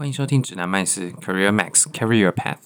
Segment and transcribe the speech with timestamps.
[0.00, 2.56] 欢迎收听指南麦斯 Career Max Carry Your Path。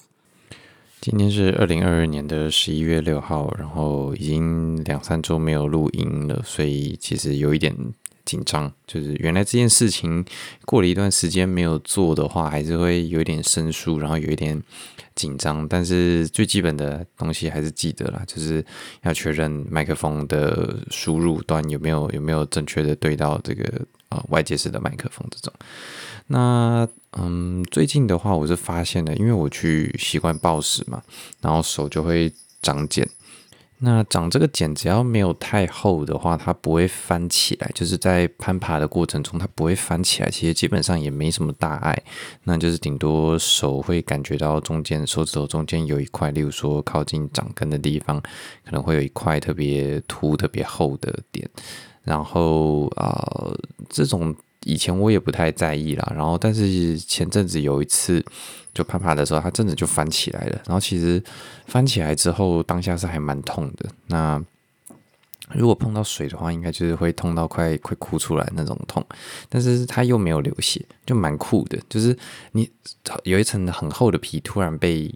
[1.01, 7.75] 今天是二零二二年的十一月六号，然后已经两三周没有录音了，所以其实有一点
[8.23, 8.71] 紧张。
[8.87, 10.23] 就是原来这件事情
[10.63, 14.63] 过了一段时间没有做的话，还是会有一点生疏，然后有一点
[15.13, 15.67] 紧张。
[15.67, 18.63] 但是最基本的东西还是记得啦，就是
[19.01, 25.53] 要确认麦克风的输入端有没有有没有正确的对到这个、呃、外接式的麦克风这种。
[26.27, 26.87] 那
[27.17, 31.01] 嗯，最近的话，我是发现了，因为我去习惯暴食嘛，
[31.41, 33.07] 然后手就会长茧。
[33.79, 37.69] 那长这个茧，只要没有太厚的话，它不会翻起来。
[37.75, 40.29] 就是在攀爬的过程中，它不会翻起来。
[40.29, 42.03] 其实基本上也没什么大碍，
[42.45, 48.19] 那就是顶多手会感觉到中间手指头中间有一块，例如说靠近掌根的地方，
[48.63, 51.47] 可能会有一块特别凸、特别厚的点。
[52.01, 53.51] 然后啊、
[53.89, 54.35] 这种。
[54.67, 58.25] 以前我也不太在意啦，然后但是前阵子有一次
[58.73, 60.59] 就攀爬的时候，它真的就翻起来了。
[60.65, 61.23] 然后其实
[61.67, 63.87] 翻起来之后，当下是还蛮痛的。
[64.07, 64.43] 那
[65.53, 69.05] 如果碰到水的话，应该就是会痛到快快哭出来那种痛。
[69.49, 71.77] 但是它又没有流血，就蛮酷的。
[71.87, 72.17] 就是
[72.53, 72.67] 你
[73.21, 75.13] 有一层很厚的皮突然被。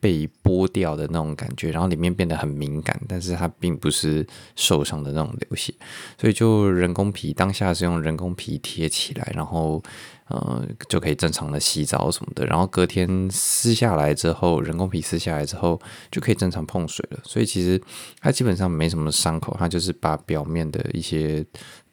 [0.00, 4.26] 被剥掉的那种感觉，然后里面变得很敏感，但是它并不是
[4.56, 5.74] 受伤的那种流血，
[6.18, 9.82] 所以就人工皮，当下是用人工皮贴起来，然后
[10.28, 15.78] 呃就可以正常的洗澡什么的，然后隔天撕下来之后，人工皮撕下来之后
[16.10, 17.78] 就可以正常碰水了，所以其实
[18.20, 21.44] 它基本上没什么伤口，它就是把表面的一些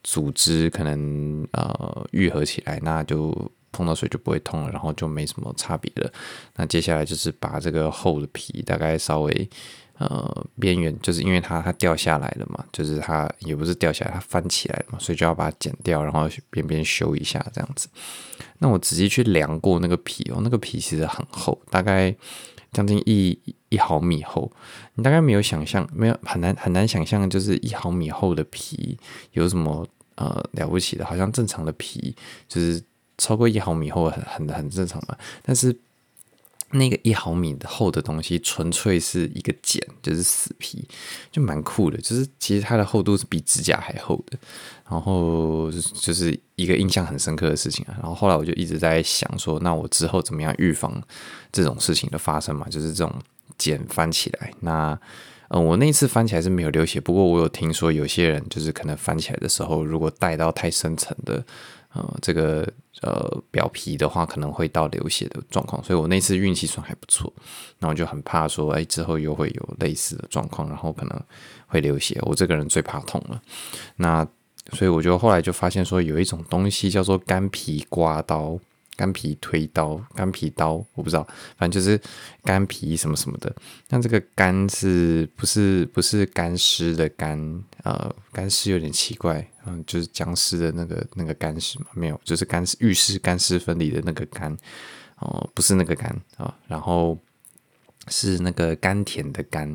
[0.01, 3.51] 组织可能呃愈合起来，那就。
[3.77, 6.11] 碰到水就不会痛了，然后就没什么差别了。
[6.55, 9.49] 那接下来就是把这个厚的皮，大概稍微
[9.99, 17.87] 呃边缘，就是因为它它掉下来了嘛，就是它也不是掉下来，它翻起来了嘛，所以就要把它剪掉，然后边边修一下这样子。
[18.57, 22.15] 那我仔细去量过那个皮哦，那个皮其实很厚，大概
[22.73, 23.39] 将近一
[23.69, 24.51] 一毫米厚。
[24.95, 28.97] 你大概没有想象，没有很难很难想象，就是一毫米厚的皮
[29.33, 31.05] 有什么呃了不起的？
[31.05, 32.15] 好像正常的皮
[32.47, 32.83] 就是。
[33.17, 35.75] 超过一毫米厚很很很正常嘛，但是
[36.71, 40.85] 那个一毫米厚的东西，纯粹是一个茧，就是死皮，
[41.31, 41.97] 就蛮酷的。
[41.99, 44.37] 就是其实它的厚度是比指甲还厚的，
[44.89, 47.95] 然后就是一个印象很深刻的事情啊。
[48.01, 51.01] 然后后来我就一直在想说，那我之后怎么样预防
[51.53, 52.67] 这种事情的发生嘛？
[52.69, 53.15] 就是这种
[53.57, 54.51] 茧翻起来。
[54.59, 54.99] 那
[55.47, 61.43] 嗯，我那次翻起来是没有流血，不过我有听说有些人就是可能翻起来的时候，如果带到太深层的。
[61.93, 62.69] 呃，这个
[63.01, 67.31] 呃表皮的话，可能会到流血的状况，所以我那次运气算还不错。
[67.79, 71.21] 那我就很怕说，哎，之后又会有类似的状况，然后可能
[71.67, 72.17] 会流血。
[72.23, 73.41] 我这个人最怕痛了，
[73.95, 74.27] 那
[74.73, 78.59] 所以我就后来就发现说，有一种东西叫做干皮刮刀。
[78.97, 81.23] 干皮推刀、干皮刀，我不知道，
[81.55, 82.01] 反正就是
[82.43, 83.55] 干皮什么什么的。
[83.89, 87.37] 那这个干是不是不是干尸的干？
[87.83, 94.51] 呃，干尸有点奇怪，嗯，就是僵尸的那个那个干尸嘛，没有，就是干浴室干湿分离的那个干，
[95.19, 97.17] 哦、不是那个干啊、然后
[98.07, 99.71] 是那个甘甜的甘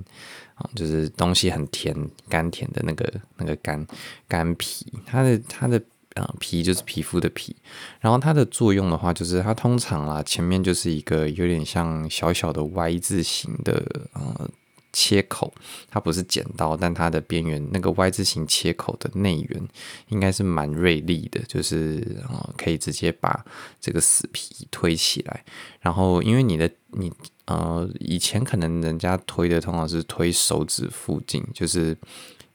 [0.57, 1.97] 啊、就是东西很甜、
[2.29, 3.87] 甘甜的那个那个甘
[4.27, 5.81] 干皮，它的它的。
[6.15, 7.57] 呃，皮就是皮肤的皮，
[7.99, 14.51] 然后它的作用的话，就是它通常啦，前面就是一个有点像小小的 Y 字形的呃
[14.93, 15.55] 切口，
[15.91, 19.69] 它不是剪刀，但它的边缘那个 Y 字形切口的内缘
[20.09, 23.43] 应该是蛮锐利的，就是呃可以直接把
[23.81, 25.43] 这个死皮推起来。
[25.81, 27.11] 然后因为你的你
[27.47, 31.97] 呃以前可能人家推的通常是推手指附近，就是。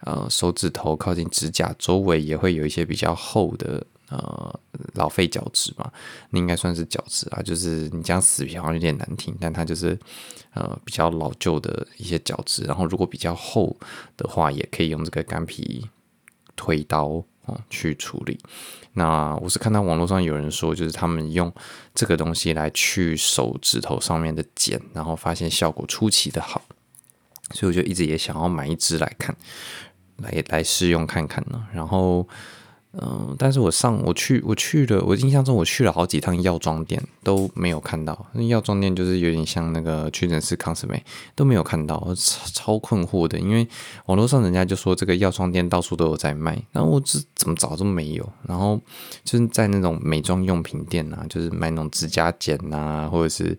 [0.02, 4.59] 呃，手指头靠近指甲周围也会有一些比较厚的呃
[4.94, 5.91] 老废角质嘛，
[6.30, 9.97] 那应该算是角质啊，就是你讲死皮好像有点难听，但它就是
[10.53, 12.63] 呃比较老旧的一些角质。
[12.63, 13.75] 然后如果比较厚
[14.16, 15.90] 的话，也可以用这个干皮
[16.56, 18.38] 推刀哦、去处理。
[18.91, 21.52] 那我是看到网络上有人说，就是他们用
[21.96, 26.62] 这个东西来去手指头上面的茧，然后发现效果出奇的好，
[27.51, 29.33] 所以我就一直也想要买一支来看。
[30.18, 32.28] 来来试用看看呢，然后，
[32.94, 41.04] 嗯、但是我上我去我去了，我印象中我去了好几趟药妆店都没有看到，那药妆店就是有点像那个屈臣氏康斯美
[41.36, 43.68] 都没有看到，超超困惑的，因为
[44.08, 48.81] 网络上人家就说这个药妆店到处都有在卖，然后我这怎么找都没有，然后
[49.24, 53.58] 就是在那种美妆用品店啊，就是卖那种指甲剪啊，或者是。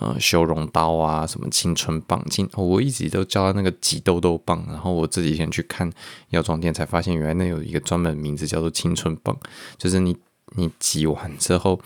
[0.00, 4.64] 呃，修容刀啊，什么青春棒，青，我一直都叫它那个挤痘痘棒。
[4.68, 5.90] 然后我这几天去看
[6.30, 9.36] 药妆店，才发现原来那有一个专门名字叫做青春棒，
[9.76, 10.16] 就是你
[10.56, 11.80] 你挤完之后，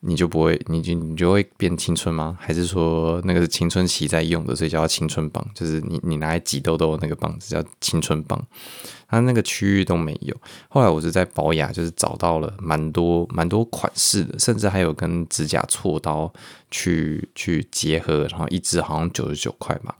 [0.00, 2.38] 你就不会，你就你就会变青春吗？
[2.40, 5.44] 还是说那个是青春期在用的，所以叫青春棒？
[5.52, 8.40] 就是你你拿来挤痘痘那个棒子叫青春棒，
[9.08, 10.36] 它那个区域都没有。
[10.68, 16.32] 后来我是在宝雅，就是找到了蛮多蛮多款式的，甚至还有跟指甲锉刀
[16.70, 19.92] 去去结合，然后一支好像九十九块嘛。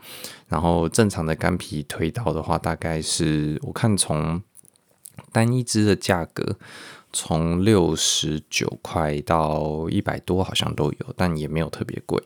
[0.47, 4.41] 然后正常的干皮推刀的话，大概是我看从
[5.33, 6.57] 单一支的价格。
[7.13, 12.23] 从六十九块到一百多，好像都有，但也没有特别贵。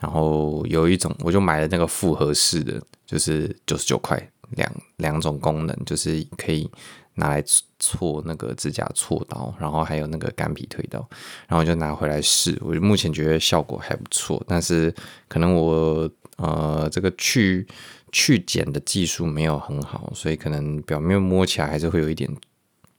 [0.00, 6.68] 然后有一种，我就买了那个复合式的，就是九十九块，两两种功能，就是可以
[7.14, 7.42] 拿来
[7.78, 10.98] 锉那个指甲锉刀，然后还有那个干皮推刀，
[11.46, 12.58] 然后我就拿回来试。
[12.62, 14.92] 我目前觉得效果还不错，但是
[15.28, 17.66] 可能我呃这个去
[18.10, 22.28] 去剪的技术没有很好，所以可能表面摸起来还是会有一点。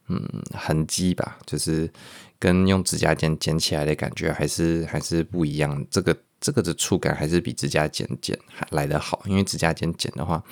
[0.09, 0.21] 嗯，
[0.53, 1.89] 痕迹吧，就是
[2.37, 5.85] 跟用指甲剪剪起来的感觉还是还是不一样。
[5.89, 10.43] 这个这个的触感还是比指甲剪剪还来得好，因为指甲剪剪的话，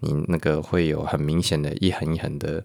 [0.00, 2.62] 你那个会有很明显的一横一横的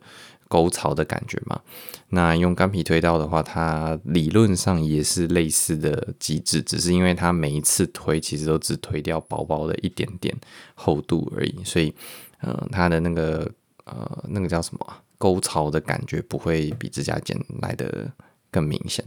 [0.49, 1.61] 沟槽的感觉嘛。
[2.09, 10.35] 那用干皮推刀的话，它理论上也是类似的机制，只是因为它每一次推其实都只推掉薄薄的一点点
[10.75, 11.95] 厚度而已，所以
[12.41, 13.49] 嗯、呃，它的那个
[13.85, 14.97] 呃那个叫什么？
[15.23, 18.11] 沟槽的感觉不会比指甲剪来的
[18.51, 19.05] 更明显。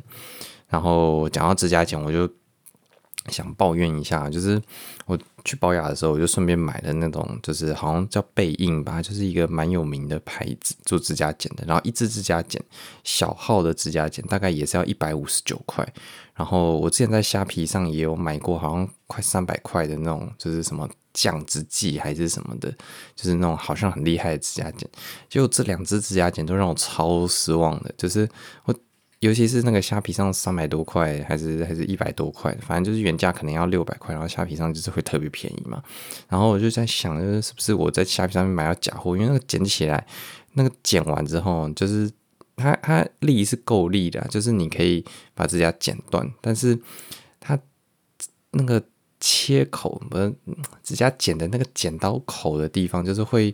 [0.67, 2.27] 然后讲到指甲剪，我就
[3.29, 4.59] 想抱怨一下，就是
[5.05, 11.65] 我去保养的时候，我就顺便买了那种，就是好像叫贝印吧，就是一个蛮有名的牌子做指甲剪的。
[11.67, 12.63] 然后一支指甲剪，
[13.03, 15.87] 小号的指甲剪大概也是要一百五十九块。
[16.35, 20.87] 然后我之前在虾皮上也有买过，好像快三百块的那种，就是什么。
[21.17, 22.71] 酱汁剂还是什么的，
[23.15, 24.87] 就是那种好像很厉害的指甲剪，
[25.31, 27.91] 结果这两支指甲剪都让我超失望的。
[27.97, 28.29] 就是
[28.67, 28.75] 我，
[29.27, 35.83] 尤其是那个虾皮上三百多块，还是还是一百多块，反正就是原价可能要六百块，然后虾皮上就是会特别便宜嘛。
[36.29, 39.17] 然后我就在想，就是是不是我在虾皮上面买到假货？
[39.17, 40.07] 因为那个剪起来，
[40.53, 42.11] 那个剪完之后，就是
[42.57, 46.79] 它它力是够力的，就是你可以把指甲剪断，但是
[47.41, 47.59] 它
[48.53, 48.83] 那个。
[49.19, 50.33] 切口不是
[50.83, 53.53] 指甲剪的那个剪刀口的地方，就是会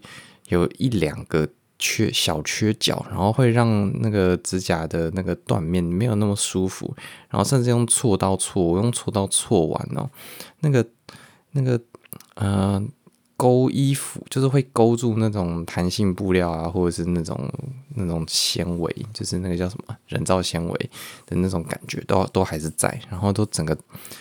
[0.49, 1.49] 有一两个
[1.83, 6.95] 缺小缺角，然后会让那个指甲的那个断面没有那么舒服，
[7.29, 10.09] 然后甚至用锉刀锉，我用锉刀锉完哦，
[10.61, 10.87] 那个
[11.51, 11.81] 那个
[12.37, 12.81] 呃。
[13.35, 17.37] 勾衣服就是会勾住那种弹性布料啊，或者是那种
[17.97, 20.91] 那种纤维，就是那个叫什么人造纤维
[21.27, 23.77] 的那种感觉，都都还是在，然后都整个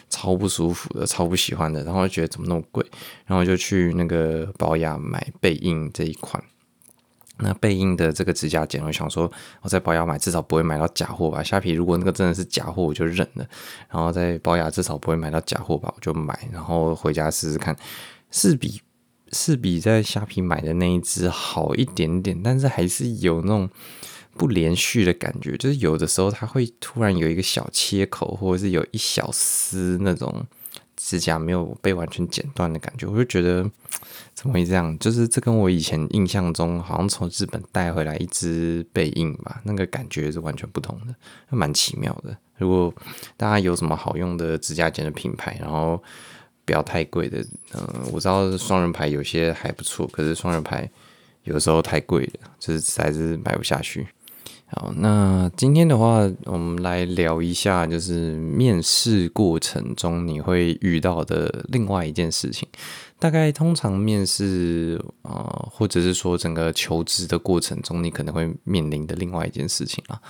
[0.09, 2.83] 超不舒服的，超不喜欢的，然后觉得怎么那么贵，
[3.27, 6.43] 然后就去那个宝雅买贝印这一款。
[7.41, 11.43] 那贝印的这个指甲剪，我想说我在宝雅买至少不会买到假货吧？
[11.43, 13.45] 虾皮如果那个真的是假货，我就认了。
[13.89, 15.93] 然后在宝雅至少不会买到假货吧？
[15.95, 17.75] 我就买，然后回家试试看，
[18.29, 18.81] 是比。
[19.33, 23.69] 是比在虾皮买的那一只好一点点，但是还是有那种
[24.35, 30.45] 不连续的感觉，就是有的时候它会突然有一个小切口，或者是有一小丝那种
[31.03, 33.69] 指甲没有被完全剪断的感觉，我就觉得
[34.33, 34.97] 怎么会这样？
[34.99, 41.15] 就是这跟我以前印象中好像从日本带回来一只背印吧，那个感觉是完全不同的，
[41.49, 42.37] 蛮奇妙的。
[42.57, 42.93] 如果
[43.35, 46.01] 大家有什么好用的指甲剪的品牌，然后。
[46.63, 47.81] 不要太贵的，嗯、
[48.13, 50.89] 我知道双人牌有些还不错，可是双人牌
[51.43, 54.07] 有时候太贵了，就是实在是买不下去。
[54.73, 62.65] 好，那今天的话，我们来聊一下，就是面试过程中你会遇到的另外一件事情。
[63.19, 70.21] 大概通常面试、呃，或者是说整个求职的过程中，你可能会面临的另外一件事情啊，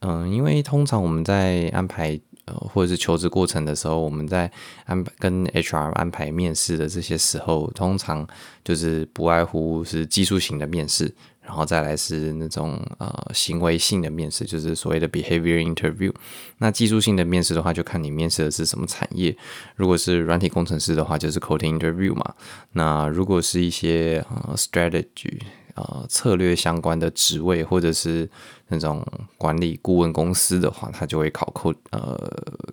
[0.00, 2.18] 嗯、因为通常我们在安排。
[2.46, 4.48] 呃，或者是求职过程的时候，我们在
[4.84, 8.24] 安排跟 HR 安排面试的这些时候，通常
[8.64, 11.12] 就是不外乎是技术型的面试，
[11.46, 16.12] 然后再来是那种呃行为性的面试，就是所谓的 behavior interview。
[16.58, 19.34] 那技术性的面试的话，就看你面试的是什么产业。
[19.76, 22.34] 如果是软体工程师的话，就是 coding interview 嘛。
[22.72, 25.38] 那如果是一些呃 strategy。
[25.76, 28.26] 呃，策略相关的职位，或者是
[28.68, 32.18] 那种管理顾问公司的话，他就会考 code 呃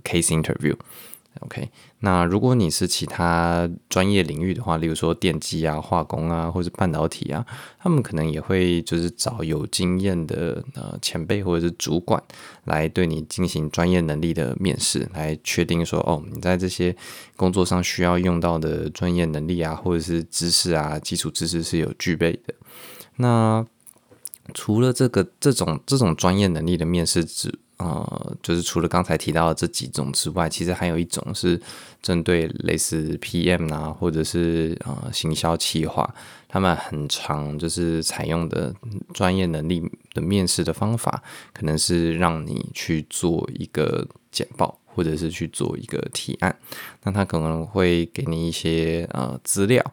[0.05, 0.73] case interview。
[1.45, 1.69] OK，
[1.99, 7.45] 那如果你是其他专业领域的话，例如说电机啊、化工啊，或者半导体啊，
[7.79, 12.23] 他们可能也会就是找有经验的呃前辈或者是主管
[12.63, 16.95] 来对你进行专业能力的面试，来确定说哦，你在这些
[17.35, 22.53] 工作上需要用到的专业能力啊，或者是知识啊、基础知识是有具备的。
[23.17, 23.65] 那
[24.53, 27.53] 除了这个这种这种专业能力的面试之
[27.83, 31.59] 呃，就是除了刚才提到的这几种之外，其实还有一种是
[32.01, 36.09] 针对类似 PM 啊，或者是呃行销企划，
[36.47, 38.73] 他们很常就是采用的
[39.13, 41.21] 专业能力的面试的方法，
[41.51, 44.79] 可能是让你去做一个简报。
[44.95, 46.55] 或者是去做一个提案，
[47.01, 49.83] 那他可能会给你一些呃资料，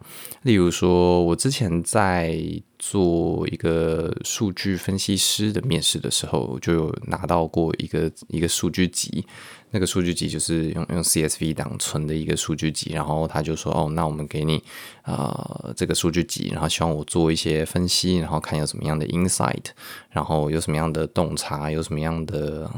[0.43, 2.37] 例如说，我之前在
[2.81, 9.23] 做一个数据分析师的面试的时候，就有拿到过一个一个数据集。
[9.71, 14.61] 那个数据集就是用用 CSV 档存的一个数据集，然后他就说：“哦，那我们给你
[15.03, 19.63] 呃这个数据集，然后希望我做一些分析，然后看有什么样的 insight，
[20.09, 22.69] 然后有什么样的洞察，有什么样的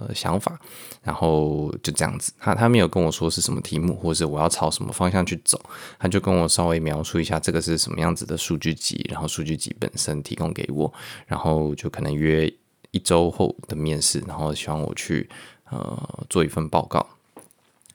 [0.00, 0.58] 呃想法，
[1.02, 2.32] 然后就这样子。
[2.38, 5.60] 他他没有跟我说是什么题目，或者是我要朝什么方向去走，
[6.00, 10.92] 他就跟我稍微描述一下这个是什么样子的数据集，然后数据集本身提供给我，
[11.26, 12.52] 然后就可能约
[12.90, 15.30] 一周后的面试，然后希望我去。”
[15.70, 17.06] 呃，做一份报告。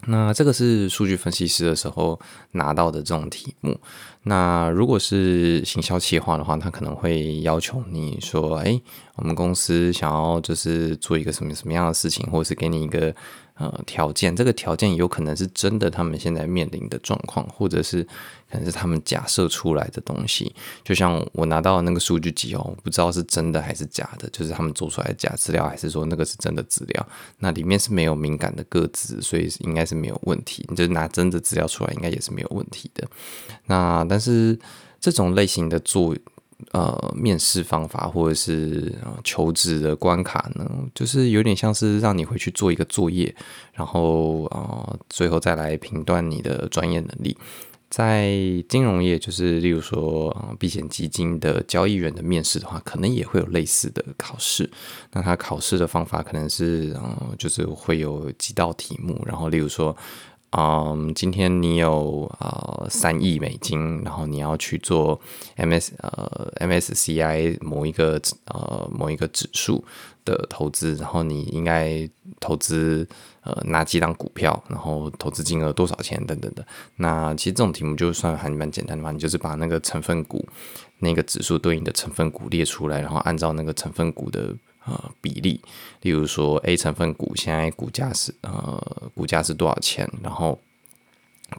[0.05, 2.19] 那这个是数据分析师的时候
[2.51, 3.77] 拿到的这种题目。
[4.23, 8.79] 那如果是行销企划的话，他可能会要求你说：“哎，
[9.15, 13.13] 我们公司想要就是做一个什么什么样的事情，或者是给你一个。”
[13.59, 18.01] 呃，条件，这个条件有可能是真的，他们现在面临的状况，或者是
[18.49, 20.55] 可能是他们假设出来的东西。
[20.81, 27.07] 就像我拿到那个数据集哦，不知道是真的还是假的，就是他们做出来的假资料，还是说那个是真的资料？
[27.39, 30.65] 那里面是没有敏感的个资，所以应该是没有问题。
[30.69, 33.05] 你就拿真的资料出来，应该也是没有问题的。
[33.65, 34.57] 那但是
[35.01, 36.15] 这种类型的做。
[36.71, 43.35] 呃，面试方法或者是求职的关卡呢，就是有点像是让你回去做一个作业，
[43.73, 47.35] 然后呃，最后再来评断你的专业能力。
[47.89, 48.29] 在
[48.69, 54.69] 金融业，就是例如说，避险基金的交易员的面试的话，可能也会有类似的考试。
[55.11, 59.95] 那他考试的方法可能是，嗯，就是会有几道题目，然后例如说。
[60.51, 65.19] 嗯今天你有呃三亿美金，然后你要去做
[65.57, 69.83] MS 呃 MSCI 某一个呃某一个指数
[70.25, 73.07] 的投资，然后你应该投资
[73.41, 76.65] 呃哪几档股票，然后投资金额多少钱等等的。
[76.95, 80.43] 那其实这种题目就算还蛮简单的嘛，你就是把那个成分股
[80.97, 84.55] 那个指数对应的成分股列出来，然后按照那个成分股的。
[84.85, 85.61] 呃，比例，
[86.01, 90.09] 例如说 A 成分股现在股价是呃，股价是多少钱？
[90.23, 90.59] 然后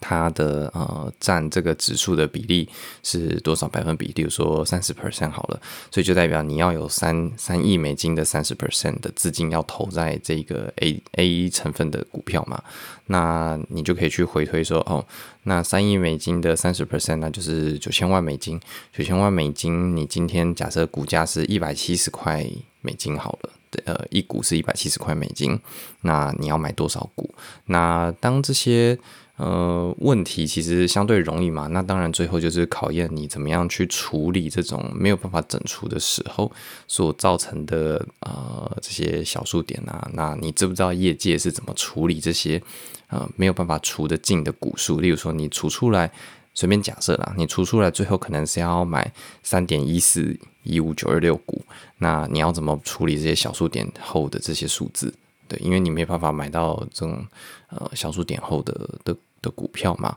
[0.00, 2.68] 它的呃占这个指数的比例
[3.02, 4.12] 是多少百分比？
[4.14, 12.62] 例如说三十 percent 好了，所以就代表你要有三三亿美金的三十 percent 的资金要投在这个 A A 一成分的股票嘛？
[13.06, 15.04] 那你就可以去回推说，哦，
[15.44, 18.60] 那三亿美金的三十 percent，那就是九千万美金。
[18.92, 22.46] 九千万美金，你今天假设股价是一百七十块。
[22.82, 23.50] 美金好了，
[23.84, 25.60] 呃，一股是一百七十块美金，
[26.00, 27.34] 那你要买多少股？
[27.66, 28.98] 那当这些
[29.40, 36.52] 呃问题其实相对容易嘛，那当然最后就是考验你怎么样去处理这种没有办法整除的时候
[36.86, 40.10] 所造成的呃这些小数点啊。
[40.12, 42.62] 那你知不知道业界是怎么处理这些
[43.08, 45.00] 呃没有办法除得尽的股数？
[45.00, 46.12] 例如说你除出来。
[46.52, 51.62] 随便假设啦，你除出来最后可能是要买三点一四一五九二六股，
[51.98, 55.14] 那你要怎么处理这些小数点后的这些数字？
[55.46, 57.24] 对，因为你没办法买到这种
[57.68, 58.72] 呃小数点后的
[59.04, 60.16] 的的股票吗。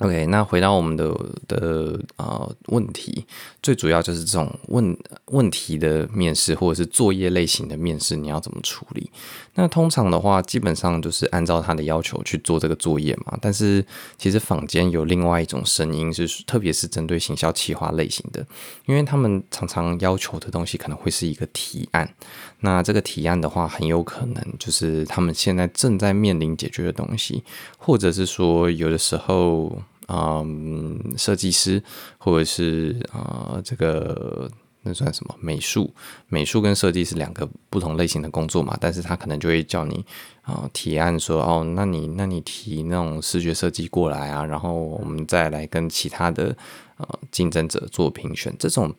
[0.00, 1.08] OK，那回到我们的
[1.48, 3.24] 的呃问题，
[3.62, 4.94] 最主要就是这种问
[5.28, 9.10] 问题的面试或者是作业类型的面试，你要怎么处理？
[9.54, 13.38] 那通常的话，基本上就是按照他的要求去做这个作业嘛。
[13.40, 13.82] 但是
[14.18, 18.46] 其实坊间有另外一种声音是，特别是针对行销企划类型的，
[18.84, 22.06] 因为他们常常要求的东西可能会是一个提案。
[22.60, 27.42] 那这个提案的话，很有可能就是他们现在正在面临解决的东西，
[27.78, 29.80] 或者是说有的时候。
[30.08, 31.82] 嗯，设计师
[32.18, 34.50] 或者是啊、呃，这个
[34.82, 35.34] 那算什么？
[35.40, 35.92] 美术，
[36.28, 38.76] 美术跟设计是两个不同类型的工作嘛。
[38.80, 40.04] 但是他可能就会叫你
[40.42, 46.56] 啊、提案说，哦，那你那你提那种视觉设计过来啊，然后我们再来跟其他的
[46.98, 48.54] 呃竞争者做评选。
[48.58, 48.94] 这种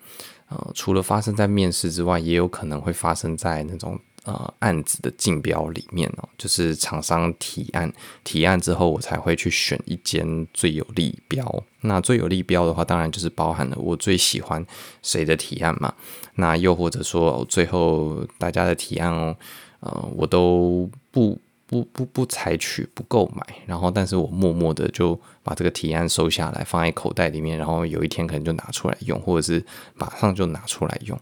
[0.49, 3.99] 呃，除了发生在面试之外，也有可能会发生在那种。
[4.27, 7.89] 呃，案子的竞标里面哦，就是厂商提案，
[8.25, 11.63] 提案之后，我才会去选一间最有利标。
[11.79, 14.65] 那最有利标的话，当然就是包含了我最喜欢
[15.01, 15.93] 谁的提案嘛。
[16.35, 19.33] 那又或者说，最后大家的提案哦，
[19.79, 31.17] 呃，我都不不不不采取不购买，然后但是我默默的就把这个提案收下来，放在口袋里面，然后有一天可能就拿出来用，或者是马上就拿出来用。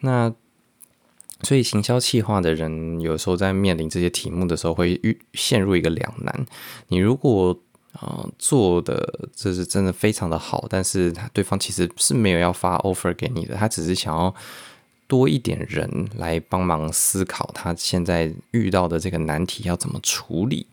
[0.00, 0.34] 那
[1.42, 6.46] 所以行销企划的人有时候在面临这些题目的时候，会遇陷入一个两难。
[6.88, 7.58] 你如果
[7.92, 14.32] 啊、呃，做的这是真的非常的好，但是对方其实是没有要发 offer 给你的，他只是想要
[15.08, 20.66] 多一点人来帮忙思考他现在遇到的这个难题要怎么处理。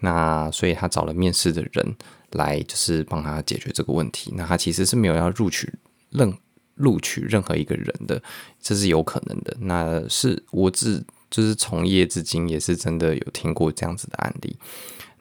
[0.00, 1.94] 那所以他找了面试的人
[2.32, 4.32] 来，就是帮他解决这个问题。
[4.36, 5.72] 那他其实是没有要录取
[6.10, 6.36] 任
[6.74, 8.22] 录取任何一个人的，
[8.60, 9.56] 这是有可能的。
[9.60, 14.56] 那是我自就是从业至今也是真的有听过这样子的案例。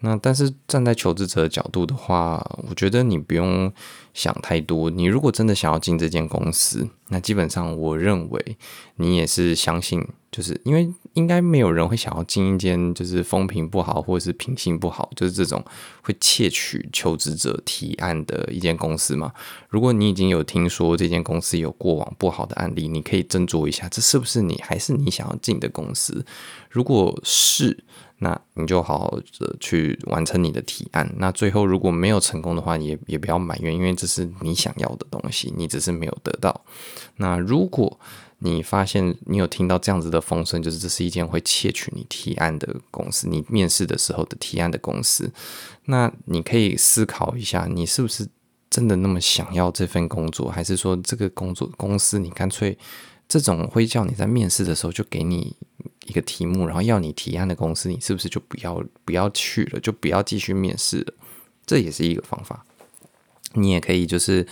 [0.06, 3.72] 那但是站在求职者的角度的话，我觉得你不用
[4.14, 4.90] 想太多。
[4.90, 8.58] 你如果真的想要进这间公司，那基本上我认为
[8.98, 15.63] 你也是相信，就是因为应该没有人会想要进一间就是风评不好或者是品性不好，就是这种
[16.02, 19.32] 会窃取求职者提案的一间公司嘛。
[19.70, 26.25] 如果你已经有听说这间公司有过往不好的案例，你可以斟酌一下，这是不是你还是你想要进的公司？
[26.70, 27.84] 如果是。
[28.24, 31.13] 那你就好好的去完成你的提案。
[31.18, 36.63] 那最后如果没有成功的话，也也不要埋怨，因为这是你想要的东西，你只是没有得到。
[37.18, 38.00] 那如果
[38.39, 45.30] 你发现你有听到这样子的风声，就是这是一间会窃取你提案的公司，你面试的时候的提案的公司，
[45.86, 48.25] 那你可以思考一下，你是不是
[48.70, 52.77] 真的那么想要这份工作，还是说这个工作公司你干脆
[53.27, 55.56] 这种会叫你在面试的时候就给你。
[56.06, 61.13] 一个题目，然后要你提案的公司，你是不是就不要不要去了，就不要继续面试了？
[61.66, 62.66] 这也是一个方法。
[63.54, 64.46] 你也可以就是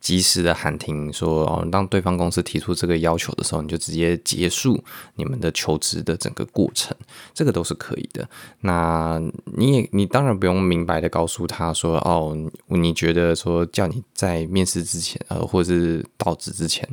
[0.00, 4.82] 及时的喊停，说哦，当对方公司提出这个要求的时候，你就直接结束
[5.16, 6.96] 你们的求职的整个过程，
[7.34, 8.28] 这个都是可以的。
[8.60, 12.36] 那你也你当然不用明白的告诉他说哦，
[12.68, 16.88] 你觉得说叫你在面试之前，呃，或者是到职之前。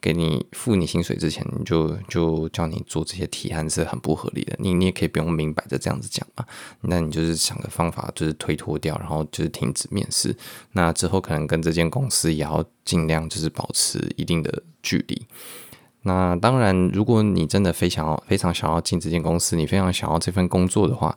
[0.00, 4.54] 给你付你薪水之前，你就就叫你做这些提案是很不合理的。
[4.58, 6.44] 你你也可以不用明摆着这样子讲嘛。
[6.82, 10.36] 那你就是想个方法，就是推脱掉，然后就是停止面试。
[10.72, 15.26] 那之后可能跟这间公司也要尽量就是保持一定的距离。
[16.02, 21.16] 那当然，如果你真的非常非常想要进这间公司，你非常想要这份工作的话，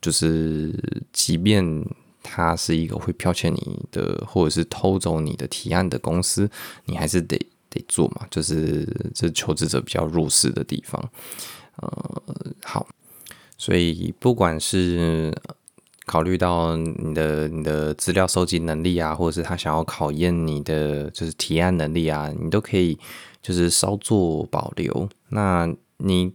[0.00, 0.72] 就是
[1.12, 1.84] 即便
[2.22, 6.50] 它是一个会剽窃你的或者是偷走你的提案的公司，
[6.86, 7.38] 你还是得。
[7.72, 11.10] 得做嘛，就是这求职者比较弱势的地方，
[11.76, 12.22] 呃，
[12.62, 12.86] 好，
[13.56, 15.32] 所以不管是
[16.04, 22.98] 考虑到你的你的资料收集能力啊，或者是他想要考验你的就是提案能力啊，你都可以
[23.40, 25.08] 就是稍作保留。
[25.30, 26.32] 那你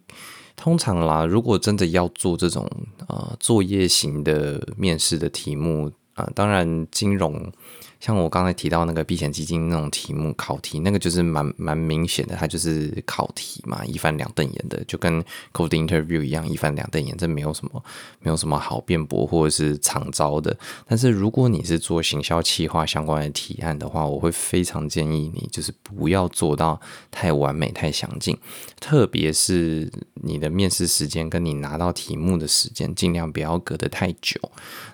[0.56, 2.68] 通常啦，如果真的要做这种
[3.08, 7.52] 呃作业型的面试的题目啊，当然金融。
[8.00, 17.84] 像我刚才提到那个避险基金那种题目考题，那个就是蛮蛮明显的，它就是考题嘛，一翻两瞪眼的，就跟 code interview 一样，一翻两瞪眼，这没有什么
[18.20, 20.56] 没有什么好辩驳或者是藏招的。
[20.88, 26.80] 但是如果你是做行销企划相关的提案的话，我会非常建议你就是不要做到
[27.10, 28.38] 太完美、太详尽，
[28.80, 34.40] 特别是你的面试时间跟你拿到题目的时间，尽量不要隔得太久。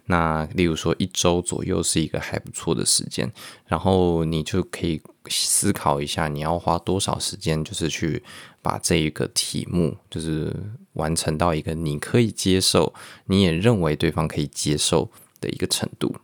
[0.05, 3.31] 那例如说一周左右是一个还不错的时间，
[3.65, 8.23] 然后你就可以思考一下，你要花多少时间，就是去
[8.61, 10.53] 把这一个题目，就是
[10.93, 12.93] 完成到一个你可以接受，
[13.25, 15.09] 你也认为对方可以接受
[15.41, 16.15] 的一个程度。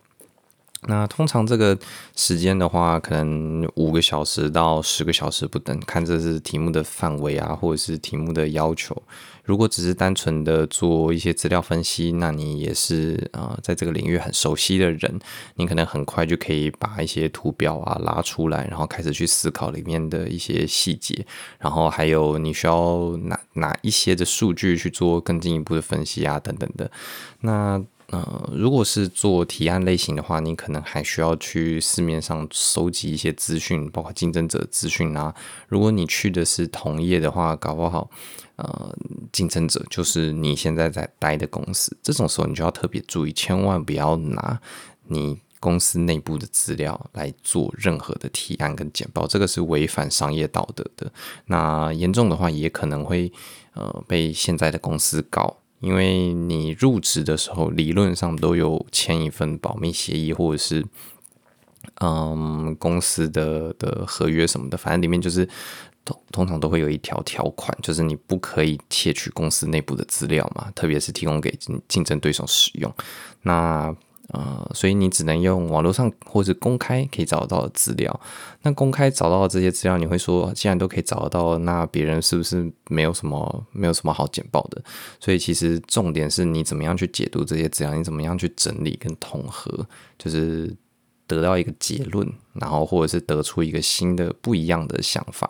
[0.84, 1.78] 那通常这个
[2.16, 8.96] 时间的话，可能五个小时到十个小时不等，看这是题目的范围啊，或者是题目的要求。
[9.44, 15.20] 如果只是单纯的做一些资料分析，那你也是啊、在这个领域很熟悉的人，
[15.56, 21.26] 你可能很快就可以把一些图表啊拉出来，然后开始去思考里面的一些细节，
[21.58, 26.90] 然后还有你需要哪哪一些的数据去做更进一步的分析啊，等等的。
[27.42, 35.36] 那呃，如果是做提案类型的话，你可能还需要去市面上收集一些资讯，包括竞争者资讯啊。
[35.68, 38.10] 如果你去的是同业的话，搞不好，
[38.56, 38.98] 呃，
[39.32, 41.96] 竞争者就是你现在在待的公司。
[42.02, 44.60] 这种时候，你就要特别注意，千万不要拿
[45.06, 51.12] 你公司内部的资料来做任何的提案跟简报，这个是违反商业道德的。
[51.46, 53.32] 那严重的话，也可能会
[53.76, 55.58] 呃被现在的公司告。
[55.80, 60.86] 因为你入职的时候，理论上都有签一份保密协议，或者是
[62.02, 65.48] 嗯公司的的合约什么的，反正里面就是
[66.04, 72.94] 通通常都会有一条条款，就是你不可以窃取公司内部的资料嘛，特别是提供给竞争对手使用。
[73.44, 73.96] 那
[74.30, 78.20] 呃，所以你只能用网络上或者公开可以找到的资料。
[78.62, 84.82] 那公开找到的这些资料，你会说，既然都可以找得到，那别人是不是没有什么没有什么好简报的？
[85.20, 89.88] 所以其实重点是你怎么样去解读这些资料，你怎么样去整理跟统合，
[90.18, 90.76] 就是。
[91.30, 95.48] 得到一个结论，然后或者是得出一个新的不一样的想法，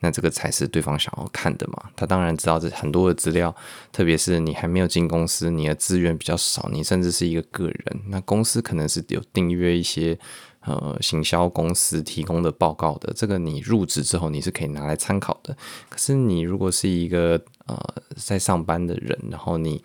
[0.00, 1.84] 那这个才是对方想要看的嘛。
[1.94, 3.54] 他当然知道这很多的资料，
[3.92, 10.18] 特别是你还没有进公司，你的资源比较少，你甚至是一个个人，那公司可能是有订阅一些
[10.62, 15.56] 呃行销公司提供的报告的，这个你入职之后你是可以拿来参考的。
[15.88, 17.78] 可是你如果是一个呃
[18.16, 19.80] 在上班的人，然后你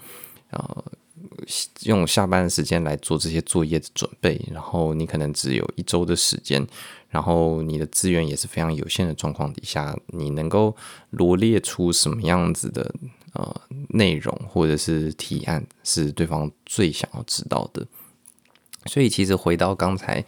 [0.49, 0.83] 呃。
[1.83, 6.65] 用下班的时间来做这些作业的准备，然后你可能只有一周的时间，
[7.09, 10.75] 然后你的资源也是非常有限的状况底下，你能够
[11.11, 12.93] 罗列出什么样子的
[13.33, 17.85] 呃内容或者是提案，是对方最想要知道的。
[18.85, 20.23] 所以，其实回到刚才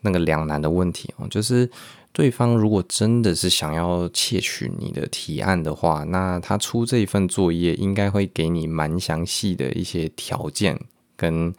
[0.00, 1.70] 那个两难的问题哦，就是。
[2.16, 10.80] 对方如果真的是想要窃取你的提案的话，那他出这一份作业应该会给你蛮详细的一些条件
[11.14, 11.54] 跟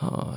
[0.00, 0.34] 呃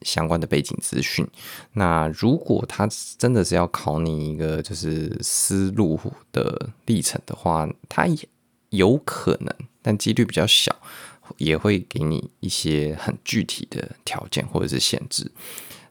[0.00, 1.28] 相关的背景资讯。
[1.74, 6.00] 那如果他真的是要考你一个就是思路
[6.32, 8.26] 的历程的话，他也
[8.70, 10.74] 有可能，但几率比较小，
[11.36, 15.30] 也会给你一些很具体的条件或者是限制。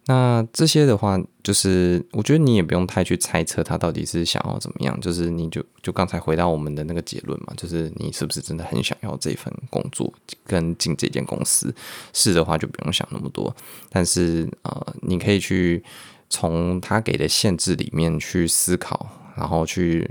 [0.05, 10.11] 那这些的话，就是我觉得你也不用太去猜测他到底是想要怎么样，就是你就就刚才回到我们的那个结论嘛，就是你是不是真的很想要这份工作
[10.45, 11.71] 跟进这间公司？
[12.11, 13.55] 是的话就不用想那么多，
[13.89, 15.83] 但是呃，你可以去
[16.27, 19.07] 从他给的限制里面去思考，
[19.37, 20.09] 然后去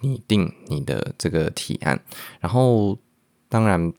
[0.00, 2.00] 拟定你的这个提案，
[2.38, 2.96] 然后
[3.48, 3.92] 当然。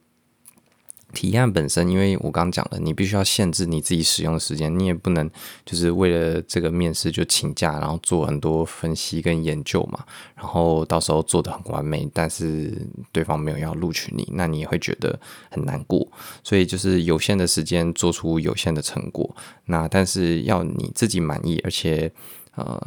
[1.12, 5.30] 提案本身，因为我刚刚讲了，你必须要限制你自己使用的时间，你也不能
[5.64, 12.72] 就是为了这个面试就请假，然后做很多分析跟研究嘛，然后到时候做得很完美，但是
[13.12, 15.18] 对方没有要录取你，那你也会觉得
[15.50, 16.06] 很难过。
[16.42, 22.12] 所以就是有限的时间做出有限的成果，那但是要你自己满意，而且
[22.54, 22.80] 呃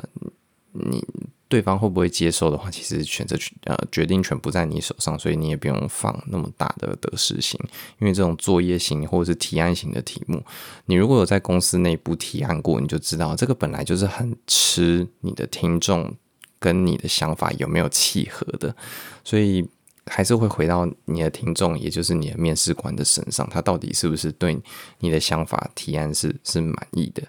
[0.72, 1.04] 你。
[1.48, 7.60] 对方会不会接受的话，其实选择权呃决定权不在你手上，所以你也不用放那么大的得失心。
[8.00, 10.44] 因为这种作业型或者是提案型的题目，
[10.86, 16.16] 你如果有在公司内部提案过，你就知道这个本来就是很吃你的听众
[16.58, 18.76] 跟你的想法有没有契合的，
[19.24, 19.68] 所以
[20.08, 24.58] 还是会回到你的听众，也就是你的面试官的身上，他到底是不是对
[25.00, 27.22] 你的想法提案是是满意的。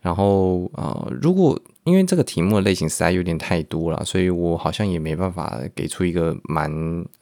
[0.00, 6.70] 然后呃，如果因为这个题目的类型实在有点太多了，所以我好像也没办法给出一个蛮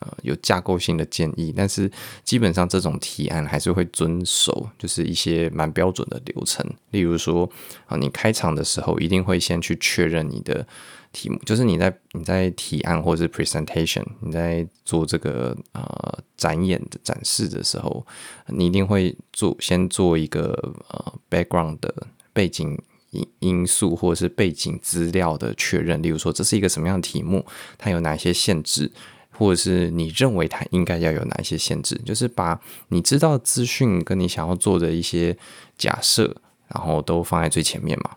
[0.00, 1.52] 呃有架构性的建议。
[1.56, 1.90] 但是
[2.22, 6.64] 基本上这种提案还是会遵守，就是一些蛮标准的流程。
[6.90, 7.48] 例如说
[7.86, 10.66] 啊、你开场的时候一定会先去确认你的
[11.12, 18.06] 题目，就是你在你在提案或者是 presentation，你在做这个呃展演的展示的时候，
[18.48, 21.92] 你一定会做先做一个呃 background 的。
[22.32, 27.44] 背景因因素或者是背景资料的确认，例如说这是一个什么样的题目，
[27.78, 28.90] 它有哪些限制，
[29.30, 35.36] 或者是你认为它应该要有哪些限制，就是把你知道资讯跟你想要做的一些
[35.76, 36.36] 假设，
[36.68, 38.10] 然后都放在最前面嘛。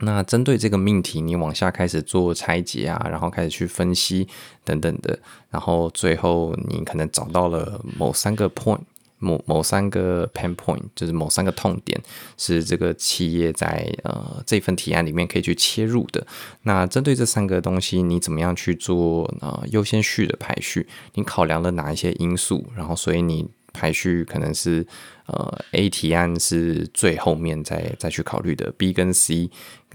[0.00, 4.28] 那针对这个命题，你往下开始做拆解啊，然后开始去分析
[4.62, 8.80] 等等的，然后最后你可能找到了某三个 point。
[9.18, 12.00] 某某三个 pain point 就是某三个痛点，
[12.36, 16.26] 是这个企业在呃这份提案里面可以去切入的。
[16.62, 20.86] 那针对这三个东西，你怎么样去做呃优先序的排序？
[21.14, 22.66] 你考量了哪一些因素？
[22.76, 23.48] 然后所以你。
[23.76, 24.84] 排序可能是
[25.26, 29.50] 呃 A 提案是最后面再再去考虑的，B 跟 C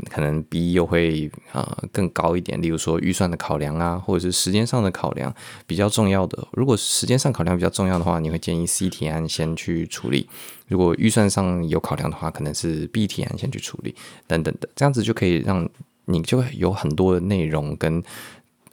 [0.09, 5.33] 可能 B 又会呃更高一点，例如说预算的考量啊，或者是时间上的考量
[5.65, 6.47] 比较重要的。
[6.53, 10.27] 如果时间上考量比较重要的话，你会建议 C 提案先去处理；
[10.67, 13.95] 如果预算上有考量的话，可能是 B 提案先去处理
[14.27, 15.67] 等等的，这样子就可以让
[16.05, 18.03] 你就会有很多的内容跟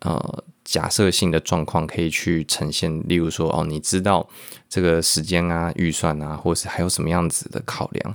[0.00, 0.44] 呃。
[0.70, 4.28] 假设性的状况可以去呈现，例如说，哦，你知道
[4.68, 8.14] 这个时间啊、预算啊，或是还有什么样子的考量，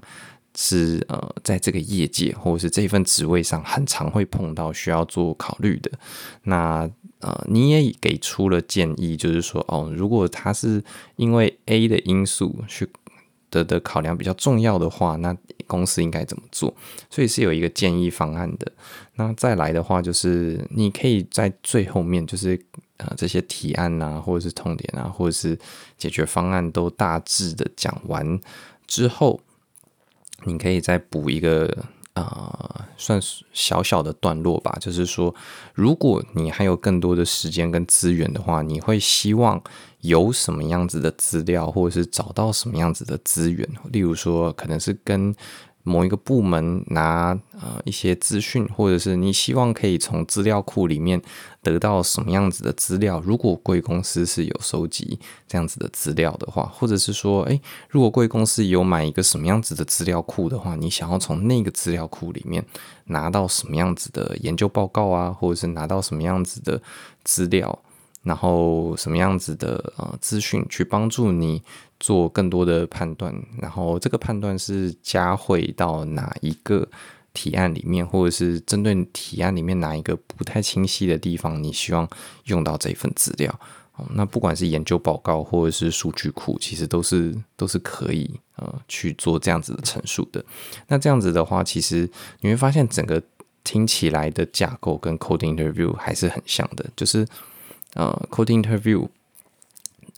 [0.55, 5.91] 是呃，在这个业界或者是这份职位上很常会碰到需要做考虑的。
[6.43, 6.87] 那
[7.21, 10.83] 呃，你也给出了建议，就是说，哦，如果他是
[11.15, 12.87] 因为 A 的因素去。
[13.53, 15.35] 的的考量比较重要的话，那
[15.67, 16.73] 公司应该怎么做？
[17.11, 18.71] 所以是有一个建议方案的。
[19.15, 22.59] 那再来的话，就是你可以在最后面，就是
[22.97, 25.57] 呃这些提案啊，或者是痛点啊，或者是
[25.97, 28.39] 解决方案都大致的讲完
[28.87, 29.39] 之后，
[30.45, 31.85] 你可以再补一个
[32.15, 34.75] 呃，算是小小的段落吧。
[34.81, 35.33] 就是说，
[35.73, 39.61] 如果你还有更多的时间跟资源的话，你会希望
[40.03, 43.67] 有什么样子的资料，或者是找到什么样子的资源？
[43.91, 45.33] 例如说，可能是跟
[45.85, 51.21] 某一个部门拿呃一些资讯，或者是你希望可以从资料库里面
[51.61, 53.21] 得到什么样子的资料？
[53.21, 62.65] 如果贵公司是有收集这样子的资料的话，或者是说，诶，如果贵公司有买一个什么样子的资料库的话，你想要从那个资料库里面
[63.05, 66.81] 拿到什么样子的研究报告啊，或者是拿到什么样子的
[67.23, 67.77] 资料？
[68.23, 71.61] 然后什么样子的呃资讯去帮助你
[71.99, 73.35] 做更多的判断？
[73.61, 76.87] 然后这个判断是加汇到哪一个
[77.33, 82.07] 提案里面，或者是针对提案里面哪一个不太清晰的地方，你希望
[82.45, 83.59] 用到这份资料？
[83.95, 90.43] 哦，那不管是研究报告或者是数据库，其实都是都是可以呃去做这样子的陈述的。
[90.87, 92.09] 那这样子的话，其实
[92.39, 93.21] 你会发现整个
[93.65, 97.27] 听起来的架构跟 coding interview 还是很像的，就是。
[97.93, 99.07] 呃，coding interview，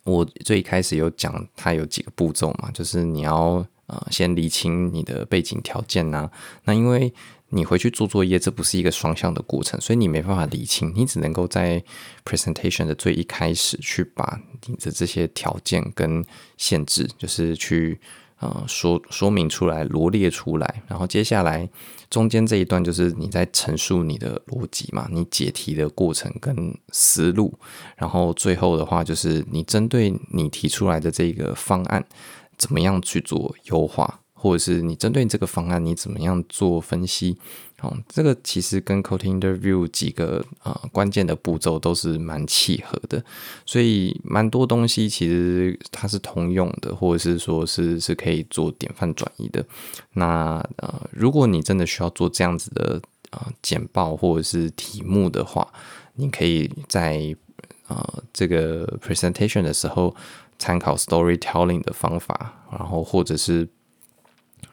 [0.04, 6.32] 我最开始有讲，它有几个步骤嘛，就是你要呃先理清你的背景条件呐、啊。
[6.64, 7.12] 那因为
[7.50, 11.82] 你回去做作业，这不是一个双向的过程，所以你没办法理清，你只能够在
[12.24, 16.24] presentation 的最一开始去把你的这些条件跟
[16.56, 18.00] 限制，就是去。
[18.40, 21.68] 呃，说说明出来，罗列出来，然后接下来
[22.10, 27.58] 中间这一段就是你在陈述你的逻辑嘛，你解题的过程跟思路，
[27.96, 32.04] 然后最后的话就是你针对你提出来的这个方案，
[32.58, 34.20] 怎么样去做优化。
[34.38, 37.36] 或者是你针对这个方案，你怎么样做分析？
[37.82, 43.22] 哦，这个其实跟 coding interview 几个啊、呃、关键的步骤都是蛮契合的，
[43.66, 49.62] 所以蛮多东西其实它是通用的，或者是说是是可以做典范转移的。
[50.14, 55.66] 那呃，如果你真的需要做这样子的啊、呃、简报或者是题目的话，
[56.14, 57.36] 你可以在、
[57.88, 60.16] 呃、这个 presentation 的时候
[60.58, 63.68] 参考 storytelling 的方法，然后或者是。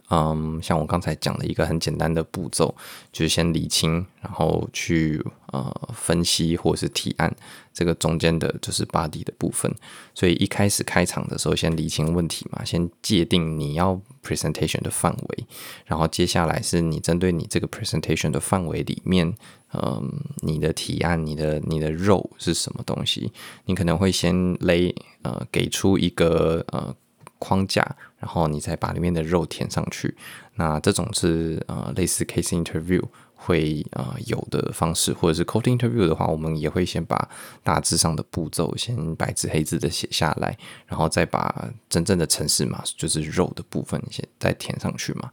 [0.09, 2.75] 嗯，像我刚才讲的一个很简单的步骤，
[3.11, 7.33] 就是先理清，然后去呃分析或是提案
[7.73, 9.73] 这个中间的就是 body 的部分。
[10.13, 15.45] 所以一开始开场的时候，先理清问题嘛，先界定你要 presentation 的范围，
[15.85, 19.33] 然后接下来是你针对你这个 presentation 的范围里面，
[19.73, 20.11] 嗯，
[20.41, 23.31] 你的提案，你的你的肉是什么东西？
[23.65, 26.95] 你可能会先 lay 呃给出一个呃。
[27.39, 27.83] 框架，
[28.23, 30.15] 然后你再把里面的肉填上去。
[30.55, 33.03] 那这种是呃类似 case interview
[33.36, 37.27] 会呃有的方式，或者是 coding interview 的话，我们也会先把
[37.62, 40.57] 大致上的步骤先白纸黑字的写下来，
[40.88, 45.29] 然后再把真正的程式嘛，就是肉的部分先再填上去嘛。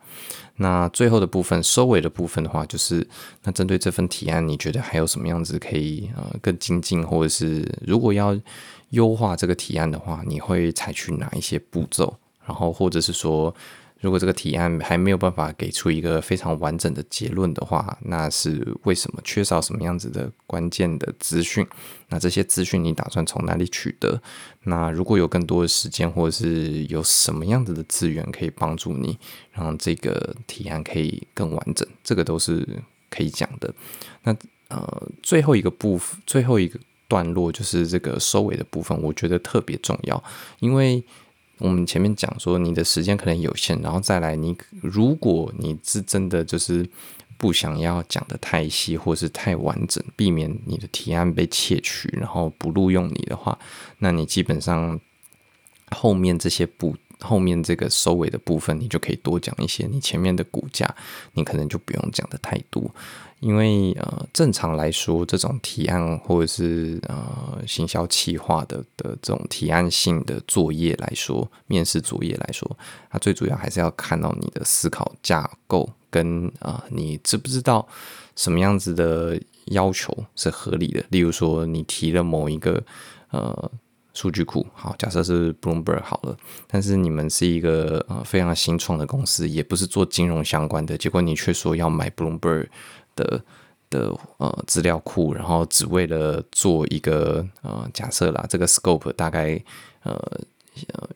[0.57, 3.07] 那最后的部分收尾的部分的话，就是
[3.45, 8.37] 那针对这份提案，你觉得还有什么样子可以呃更精进，或者是如果要
[8.89, 12.17] 优化这个提案的话，你会采取哪一些步骤？
[12.51, 13.55] 然后，或者是说，
[14.01, 19.21] 如果这个提案还没有办法给出一个非常完整的结论的话，那是为什么？
[19.23, 21.65] 缺少什么样子的关键的资讯？
[22.09, 24.21] 那这些资讯你打算从哪里取得？
[24.65, 29.17] 那如果有更多的时间，或者是有什么样子的资源可以帮助你，
[29.53, 31.87] 让这个提案可以更完整？
[32.03, 32.67] 这个都是
[33.09, 33.73] 可以讲的。
[34.25, 34.37] 那
[34.71, 36.81] 呃，最后一个部分，最后一个。
[37.11, 40.23] 段落就是这个收尾的部分，我觉得特别重要，
[40.61, 41.03] 因为
[41.61, 46.89] 我们前面讲说你的时间可能有限，然后再来你如果你是真的就是
[47.37, 53.59] 不想要讲的太细或是太完整，避免你的提案被窃取，然后不录用你的话，
[53.99, 55.01] 那你基本上
[55.91, 60.95] 后面这些步后面这个收尾的部分，你就可以多讲一些，你前面的骨架
[61.35, 62.91] 你可能就不用讲得太多。
[63.41, 72.71] 因为呃，正常来说，这种提案或者是呃行销企划的的这种提案性的作业来说，面试作业来说，
[73.09, 77.89] 它最主要还是要看到你的思考架构跟啊、你知不知道
[78.37, 81.03] 什么样子的要求是合理的。
[81.09, 82.83] 例如说，你提了某一个
[83.31, 83.71] 呃
[84.21, 92.67] 数据库，好，假设是 Bloomberg 好了，但是你们是一个呃非常新创的公司，也不是做金融相关的，结果你却说要买 Bloomberg。
[93.17, 93.43] 的
[93.91, 99.61] 的呃资料库，然后只为了做一个呃假设啦，这个 scope 大概
[100.05, 100.17] 呃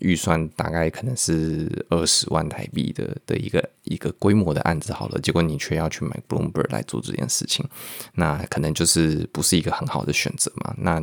[0.00, 7.64] 预算大概可能是二十万台币的的一个一个规模的案子好了，结果你却要去买 Bloomberg 来做这件事情，
[8.14, 10.74] 那可能就是不是一个很好的选择嘛？
[10.78, 11.02] 那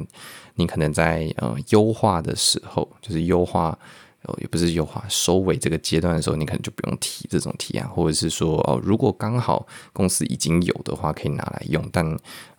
[0.55, 3.77] 你可能在呃优化的时候，就是优化
[4.23, 12.05] 哦，也不是优化，收尾这个阶段的时候，你可能就不用提这种提案，或者是说哦，如果刚好公司已经有的话，可以拿来用，但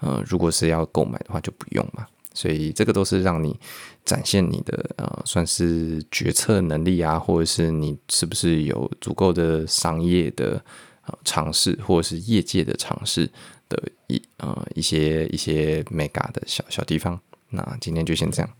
[0.01, 2.07] 呃，如果是要购买的话，就不用嘛。
[2.35, 3.55] 所以这个都是让你
[4.05, 10.63] 展现你的呃，算是决策能力啊，或者是你是不是有足够的商业的
[11.07, 13.31] 呃尝试，或者是业界的尝试
[13.69, 17.19] 的一呃一些一些 mega 的小小地方。
[17.51, 18.51] 那今天就先这样。